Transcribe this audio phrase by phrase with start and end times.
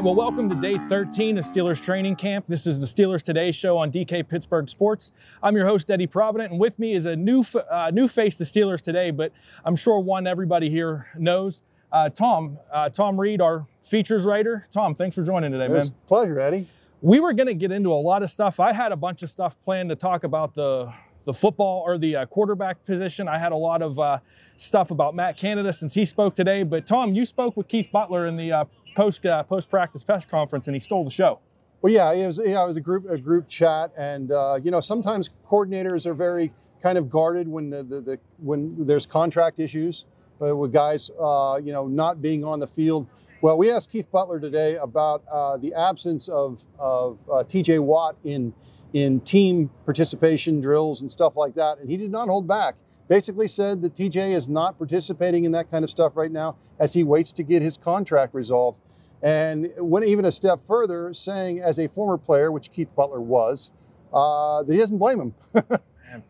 [0.00, 2.46] Right, well, welcome to day 13 of Steelers training camp.
[2.46, 5.12] This is the Steelers Today show on DK Pittsburgh Sports.
[5.42, 8.44] I'm your host, Eddie Provident, and with me is a new uh, new face to
[8.44, 9.30] Steelers Today, but
[9.62, 11.64] I'm sure one everybody here knows.
[11.92, 14.66] Uh, Tom, uh, Tom Reed, our features writer.
[14.72, 15.90] Tom, thanks for joining today, man.
[16.06, 16.66] pleasure, Eddie.
[17.02, 18.58] We were going to get into a lot of stuff.
[18.58, 20.90] I had a bunch of stuff planned to talk about the
[21.24, 23.28] the football or the uh, quarterback position.
[23.28, 24.18] I had a lot of uh,
[24.56, 26.62] stuff about Matt Canada since he spoke today.
[26.62, 30.24] But Tom, you spoke with Keith Butler in the uh, post uh, post practice press
[30.24, 31.40] conference, and he stole the show.
[31.82, 34.70] Well, yeah, it was yeah, it was a group a group chat, and uh, you
[34.70, 36.52] know sometimes coordinators are very
[36.82, 40.04] kind of guarded when the, the, the when there's contract issues
[40.42, 43.06] uh, with guys uh, you know not being on the field.
[43.42, 47.78] Well, we asked Keith Butler today about uh, the absence of of uh, T.J.
[47.78, 48.52] Watt in
[48.92, 52.74] in team participation drills and stuff like that, and he did not hold back
[53.10, 56.94] basically said that TJ is not participating in that kind of stuff right now as
[56.94, 58.80] he waits to get his contract resolved.
[59.20, 63.72] And went even a step further, saying as a former player, which Keith Butler was,
[64.14, 65.34] uh, that he doesn't blame him.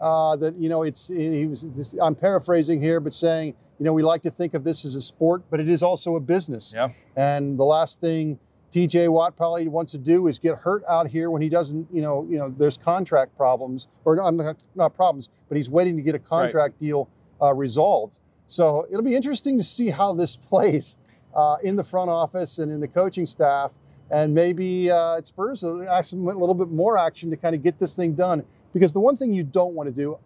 [0.00, 1.62] uh, that you know, it's he was.
[1.62, 4.96] Just, I'm paraphrasing here, but saying you know we like to think of this as
[4.96, 6.72] a sport, but it is also a business.
[6.74, 6.88] Yeah.
[7.14, 8.40] And the last thing
[8.70, 12.00] TJ Watt probably wants to do is get hurt out here when he doesn't, you
[12.00, 16.14] know, you know, there's contract problems or not, not problems, but he's waiting to get
[16.14, 16.78] a contract right.
[16.78, 17.08] deal
[17.42, 18.20] uh, resolved.
[18.46, 20.98] So it'll be interesting to see how this plays
[21.34, 23.72] uh, in the front office and in the coaching staff,
[24.10, 27.78] and maybe uh, it spurs a, a little bit more action to kind of get
[27.78, 28.44] this thing done.
[28.72, 30.18] Because the one thing you don't want to do,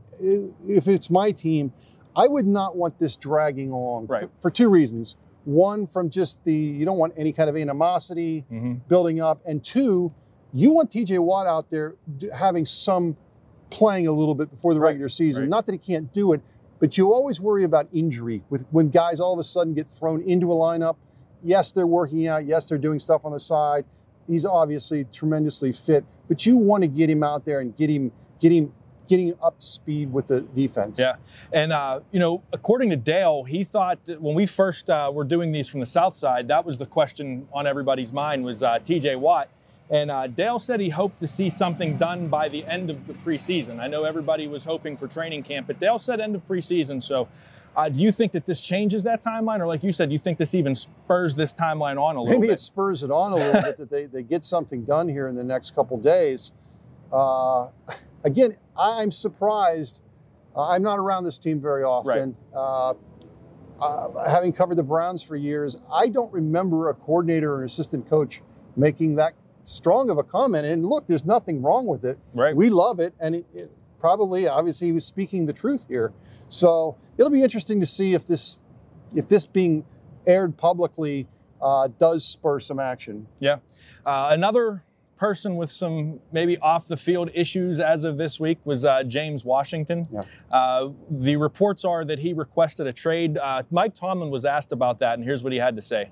[0.68, 1.72] if it's my team,
[2.16, 4.22] I would not want this dragging along right.
[4.22, 5.16] for, for two reasons.
[5.44, 8.74] One, from just the, you don't want any kind of animosity mm-hmm.
[8.88, 9.40] building up.
[9.46, 10.12] And two,
[10.52, 11.96] you want TJ Watt out there
[12.34, 13.16] having some
[13.70, 14.88] playing a little bit before the right.
[14.88, 15.42] regular season.
[15.42, 15.50] Right.
[15.50, 16.40] Not that he can't do it,
[16.78, 20.22] but you always worry about injury with when guys all of a sudden get thrown
[20.22, 20.96] into a lineup.
[21.42, 22.46] Yes, they're working out.
[22.46, 23.84] Yes, they're doing stuff on the side.
[24.26, 28.10] He's obviously tremendously fit, but you want to get him out there and get him
[28.40, 28.72] get him
[29.08, 30.98] getting up to speed with the defense.
[30.98, 31.16] Yeah,
[31.52, 35.52] and uh, you know, according to Dale, he thought when we first uh, were doing
[35.52, 39.16] these from the south side, that was the question on everybody's mind was uh, T.J.
[39.16, 39.48] Watt.
[39.90, 43.12] And uh, Dale said he hoped to see something done by the end of the
[43.12, 43.80] preseason.
[43.80, 47.02] I know everybody was hoping for training camp, but Dale said end of preseason.
[47.02, 47.28] So,
[47.76, 50.18] uh, do you think that this changes that timeline, or like you said, do you
[50.18, 52.40] think this even spurs this timeline on a little Maybe bit?
[52.40, 55.28] Maybe it spurs it on a little bit that they, they get something done here
[55.28, 56.52] in the next couple days.
[58.24, 60.02] Again, I'm surprised.
[60.56, 62.36] Uh, I'm not around this team very often.
[62.52, 62.58] Right.
[62.58, 62.94] Uh,
[63.80, 68.40] uh, having covered the Browns for years, I don't remember a coordinator or assistant coach
[68.76, 70.64] making that strong of a comment.
[70.64, 72.18] And look, there's nothing wrong with it.
[72.34, 72.54] Right.
[72.54, 76.12] We love it, and it, it probably, obviously, he was speaking the truth here.
[76.48, 78.60] So it'll be interesting to see if this,
[79.14, 79.84] if this being
[80.26, 81.26] aired publicly,
[81.60, 83.26] uh, does spur some action.
[83.40, 83.56] Yeah.
[84.06, 84.83] Uh, another
[85.16, 89.44] person with some maybe off the field issues as of this week was uh, James
[89.44, 90.06] Washington.
[90.10, 90.22] Yeah.
[90.50, 93.38] Uh, the reports are that he requested a trade.
[93.38, 96.10] Uh, Mike Tomlin was asked about that, and here's what he had to say.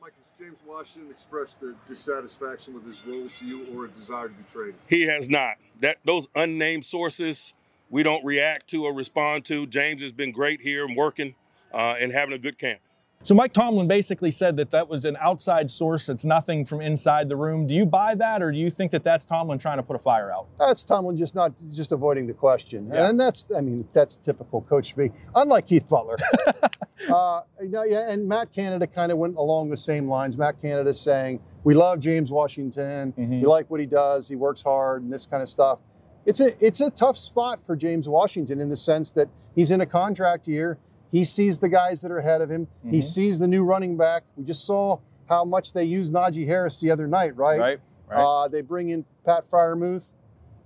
[0.00, 4.28] Mike, has James Washington expressed a dissatisfaction with his role to you or a desire
[4.28, 4.76] to be traded?
[4.88, 5.56] He has not.
[5.80, 7.54] That those unnamed sources
[7.90, 9.66] we don't react to or respond to.
[9.66, 11.34] James has been great here and working
[11.72, 12.80] uh, and having a good camp.
[13.24, 16.10] So Mike Tomlin basically said that that was an outside source.
[16.10, 17.66] It's nothing from inside the room.
[17.66, 19.98] Do you buy that, or do you think that that's Tomlin trying to put a
[19.98, 20.46] fire out?
[20.58, 23.08] That's Tomlin just not just avoiding the question, yeah.
[23.08, 25.12] and that's I mean that's typical coach speak.
[25.34, 26.18] Unlike Keith Butler,
[27.10, 30.36] uh, yeah, and Matt Canada kind of went along the same lines.
[30.36, 33.40] Matt Canada saying we love James Washington, mm-hmm.
[33.40, 35.78] we like what he does, he works hard, and this kind of stuff.
[36.26, 39.80] it's a it's a tough spot for James Washington in the sense that he's in
[39.80, 40.78] a contract year.
[41.14, 42.66] He sees the guys that are ahead of him.
[42.90, 43.04] He Mhm.
[43.04, 44.24] sees the new running back.
[44.36, 47.60] We just saw how much they used Najee Harris the other night, right?
[47.60, 47.80] Right.
[48.10, 48.20] Right.
[48.20, 50.10] Uh, they bring in Pat Freiermuth.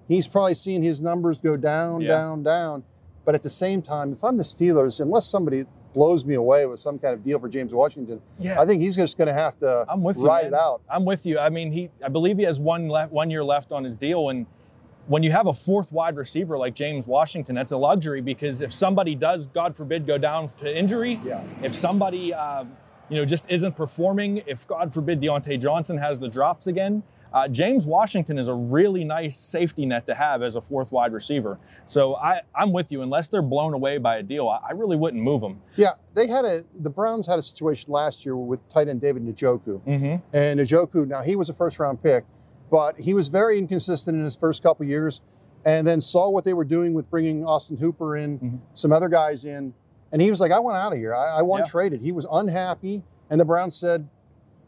[0.08, 2.08] He's probably seeing his numbers go down, Yeah.
[2.08, 2.82] down, down.
[3.26, 6.80] But at the same time, if I'm the Steelers, unless somebody blows me away with
[6.80, 8.58] some kind of deal for James Washington, yeah.
[8.58, 10.54] I think he's just going to have to I'm with you, ride man.
[10.54, 10.80] it out.
[10.88, 11.38] I'm with you.
[11.38, 14.30] I mean, he I believe he has one left, one year left on his deal,
[14.30, 14.46] and
[15.08, 18.72] when you have a fourth wide receiver like James Washington, that's a luxury because if
[18.72, 21.42] somebody does, God forbid, go down to injury, Yeah.
[21.62, 22.64] if somebody uh,
[23.08, 27.02] you know just isn't performing, if God forbid Diontae Johnson has the drops again.
[27.30, 31.12] Uh, James Washington is a really nice safety net to have as a fourth wide
[31.12, 31.58] receiver.
[31.84, 33.02] So I, I'm with you.
[33.02, 35.60] Unless they're blown away by a deal, I, I really wouldn't move them.
[35.76, 39.26] Yeah, they had a the Browns had a situation last year with tight end David
[39.26, 39.78] Njoku.
[39.86, 40.16] Mm-hmm.
[40.36, 42.24] And Njoku, now he was a first round pick,
[42.70, 45.20] but he was very inconsistent in his first couple years
[45.64, 48.58] and then saw what they were doing with bringing Austin Hooper in, Mhm.
[48.74, 49.74] some other guys in.
[50.12, 51.14] And he was like, I want out of here.
[51.14, 51.70] I, I want Yeah.
[51.70, 52.00] traded.
[52.00, 53.04] He was unhappy.
[53.30, 54.08] And the Browns said,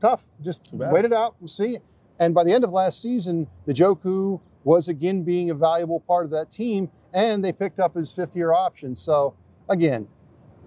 [0.01, 1.35] tough, just wait it out.
[1.41, 1.79] We'll see.
[2.19, 6.31] And by the end of last season, Njoku was again being a valuable part of
[6.33, 6.91] that team.
[7.15, 8.95] And they picked up his fifth year option.
[8.95, 9.35] So
[9.69, 10.07] again,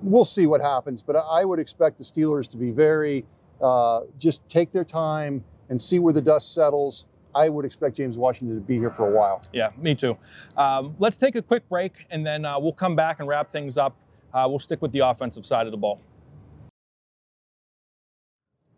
[0.01, 1.01] we'll see what happens.
[1.01, 3.25] But I would expect the Steelers to be very,
[3.61, 7.05] uh, just take their time and see where the dust settles.
[7.35, 9.41] I would expect James Washington to be here for a while.
[9.53, 10.17] Yeah, me too.
[10.57, 13.77] Um, let's take a quick break and then uh, we'll come back and wrap things
[13.77, 13.95] up.
[14.33, 16.01] Uh, we'll stick with the offensive side of the ball.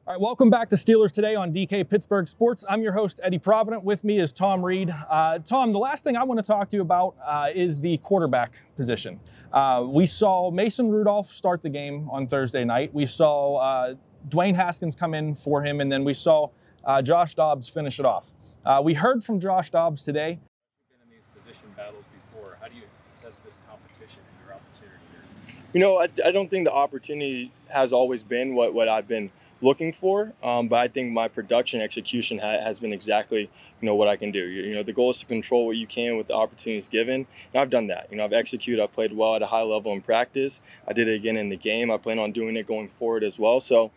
[0.07, 2.63] All right, welcome back to Steelers Today on DK Pittsburgh Sports.
[2.69, 3.84] I'm your host, Eddie Provident.
[3.84, 4.94] With me is Tom Reed.
[5.10, 7.98] Uh, Tom, the last thing I want to talk to you about uh, is the
[7.98, 9.19] quarterback position.
[9.52, 12.94] Uh, we saw Mason Rudolph start the game on Thursday night.
[12.94, 13.96] We saw uh,
[14.30, 16.50] Dwayne Haskins come in for him, and then we saw
[16.84, 18.31] uh, Josh Dobbs finish it off.
[18.66, 20.40] Uh, we heard from Josh Dobbs today.
[20.90, 22.58] been in these position battles before.
[22.60, 22.82] How do you
[23.14, 25.56] assess this competition and your opportunity here?
[25.74, 29.30] You know, I, I don't think the opportunity has always been what, what I've been
[29.62, 33.94] looking for, um, but I think my production execution ha- has been exactly you know
[33.94, 34.40] what I can do.
[34.40, 37.28] You, you know, the goal is to control what you can with the opportunities given,
[37.54, 38.08] and I've done that.
[38.10, 38.82] You know, I've executed.
[38.82, 40.60] I've played well at a high level in practice.
[40.88, 41.92] I did it again in the game.
[41.92, 43.60] I plan on doing it going forward as well.
[43.60, 43.92] So.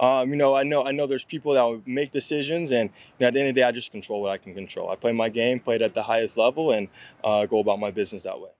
[0.00, 3.24] Um, you know, I know I know there's people that will make decisions, and you
[3.24, 4.90] know, at the end of the day, I just control what I can control.
[4.90, 6.88] I play my game, play it at the highest level, and
[7.22, 8.50] uh, go about my business that way.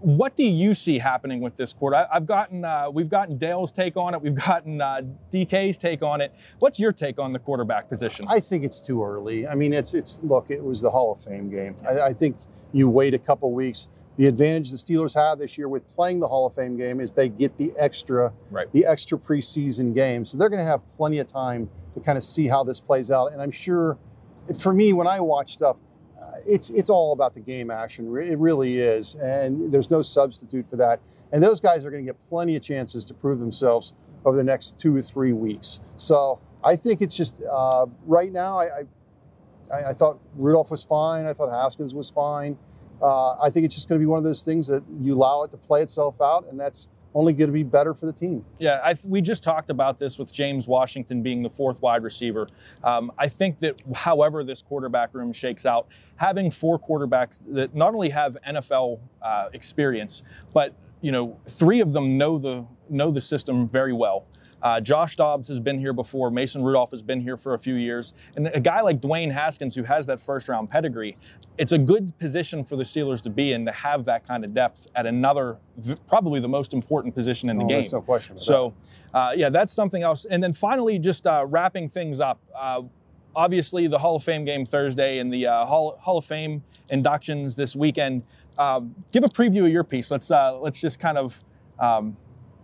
[0.00, 1.94] What do you see happening with this court?
[1.94, 4.20] I, I've gotten, uh, we've gotten Dale's take on it.
[4.20, 5.00] We've gotten uh,
[5.32, 6.34] DK's take on it.
[6.58, 8.26] What's your take on the quarterback position?
[8.28, 9.46] I think it's too early.
[9.46, 11.76] I mean, it's it's look, it was the Hall of Fame game.
[11.88, 12.36] I, I think
[12.72, 13.88] you wait a couple weeks.
[14.16, 17.12] The advantage the Steelers have this year with playing the Hall of Fame game is
[17.12, 18.70] they get the extra, Right.
[18.72, 20.24] the extra preseason game.
[20.24, 23.10] So they're going to have plenty of time to kind of see how this plays
[23.10, 23.32] out.
[23.32, 23.98] And I'm sure,
[24.60, 25.76] for me, when I watch stuff,
[26.20, 28.06] uh, it's it's all about the game action.
[28.16, 31.00] It really is, and there's no substitute for that.
[31.32, 33.92] And those guys are going to get plenty of chances to prove themselves
[34.24, 35.80] over the next two or three weeks.
[35.96, 38.58] So I think it's just uh, right now.
[38.58, 38.82] I, I
[39.72, 41.26] I I thought Rudolph was fine.
[41.26, 42.56] I thought Haskins was fine.
[43.02, 45.42] Uh, I think it's just going to be one of those things that you allow
[45.42, 48.44] it to play itself out, and that's only going to be better for the team.
[48.58, 52.48] Yeah, I, we just talked about this with James Washington being the fourth wide receiver.
[52.82, 55.86] Um, I think that however this quarterback room shakes out,
[56.16, 61.92] having four quarterbacks that not only have NFL uh, experience, but you know, three of
[61.92, 64.26] them know the know the system very well.
[64.64, 66.30] Uh, Josh Dobbs has been here before.
[66.30, 69.74] Mason Rudolph has been here for a few years, and a guy like Dwayne Haskins,
[69.74, 71.16] who has that first round pedigree,
[71.58, 74.54] it's a good position for the Steelers to be in to have that kind of
[74.54, 75.58] depth at another,
[76.08, 77.82] probably the most important position in the Oh, game.
[77.82, 78.38] There's no question.
[78.38, 78.72] So,
[79.12, 80.24] uh, yeah, that's something else.
[80.30, 82.40] And then finally, just uh, wrapping things up.
[82.58, 82.82] Uh,
[83.36, 87.54] obviously, the Hall of Fame game Thursday and the uh, Hall, Hall of Fame inductions
[87.54, 88.22] this weekend.
[88.56, 90.10] Um, give a preview of your piece.
[90.10, 91.38] Let's uh, let's just kind of
[91.78, 92.16] um.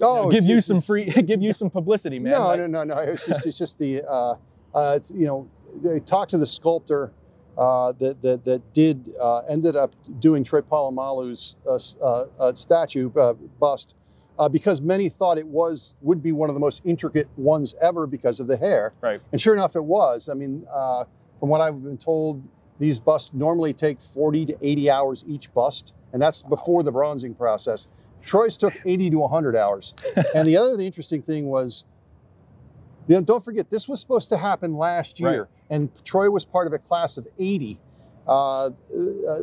[0.03, 2.33] Oh, give you some free, give you some publicity, man.
[2.33, 2.99] No, Like- no, no, no.
[2.99, 4.35] It's just, it's just the, uh,
[4.75, 5.49] uh, it's, you know,
[5.83, 7.13] they talked to the sculptor
[7.59, 13.11] uh, that, that that did uh, ended up doing Troy Polamalu's uh, uh, uh, statue
[13.17, 13.95] uh, bust
[14.39, 18.07] uh, because many thought it was would be one of the most intricate ones ever
[18.07, 18.95] because of the hair.
[19.01, 19.21] Right.
[19.33, 20.29] And sure enough, it was.
[20.29, 21.05] I mean, uh,
[21.39, 22.43] from what I've been told,
[22.79, 27.35] these busts normally take 40 to 80 hours each bust, and that's before the bronzing
[27.35, 27.89] process.
[28.25, 29.95] Troy's took 80 to 100 hours.
[30.35, 31.85] and the other the interesting thing was,
[33.09, 35.49] don't forget, this was supposed to happen last year, Right.
[35.71, 37.79] and Troy was part of a class of 80.
[38.29, 38.71] Uh, uh,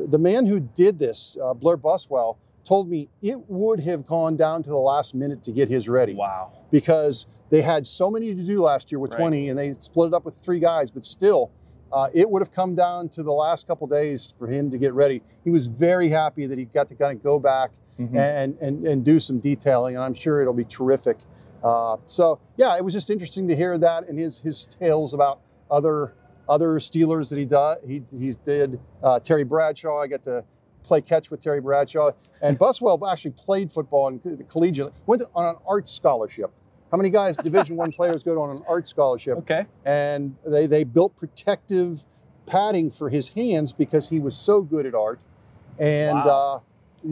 [0.08, 4.62] the man who did this, uh, Blair Buswell, told me it would have gone down
[4.64, 6.52] to the last minute to get his ready Wow.
[6.72, 9.20] because they had so many to do last year with Right.
[9.20, 11.50] 20 and they split it up with three guys, but still,
[11.92, 14.94] uh, it would have come down to the last couple days for him to get
[14.94, 15.22] ready.
[15.46, 18.18] He was very happy that he got to kind of go back mm-hmm.
[18.18, 21.18] and, and, and do some detailing, and I'm sure it'll be terrific.
[21.64, 25.42] Uh, so yeah, it was just interesting to hear that and his his tales about
[25.72, 26.14] other
[26.48, 27.78] other Steelers that he did.
[27.86, 30.00] He he did uh, Terry Bradshaw.
[30.00, 30.44] I got to
[30.84, 32.12] play catch with Terry Bradshaw,
[32.42, 34.94] and Buswell actually played football in the collegiate.
[35.06, 36.52] Went on an art scholarship.
[36.92, 39.40] How many guys, Division One players, go on an art scholarship?
[39.40, 39.66] Okay.
[39.84, 42.06] And they they built protective
[42.46, 45.20] padding for his hands because he was so good at art,
[45.80, 46.18] and.
[46.20, 46.56] Wow.
[46.56, 46.60] Uh,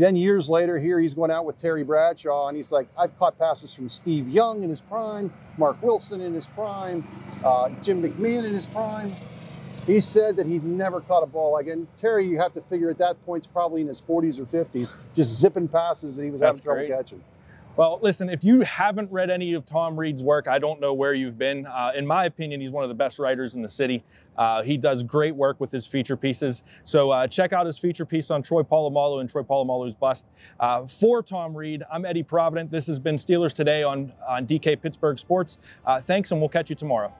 [0.01, 3.37] then years later, here he's going out with Terry Bradshaw, and he's like, I've caught
[3.37, 7.07] passes from Steve Young in his prime, Marc Wilson in his prime,
[7.43, 9.15] uh, Jim McMahon in his prime.
[9.85, 12.89] He said that he'd never caught a ball like, and Terry, you have to figure
[12.89, 16.41] at that point, probably in his 40s or 50s, just zipping passes that he was
[16.41, 16.97] That's having trouble great.
[16.97, 17.23] catching.
[17.77, 21.13] Well, listen, if you haven't read any of Tom Reed's work, I don't know where
[21.13, 21.65] you've been.
[21.65, 24.01] Uh, in my opinion, he's one of the best writers in the city.
[24.37, 26.63] Uh, he does great work with his feature pieces.
[26.83, 30.25] So uh, check out his feature piece on Troy Polamalu and Troy Polamalu's bust.
[30.57, 32.71] Uh, for Tom Reed, I'm Eddie Provident.
[32.71, 35.57] This has been Steelers Today on, on DK Pittsburgh Sports.
[35.85, 37.13] Uh, thanks, and we'll catch you tomorrow.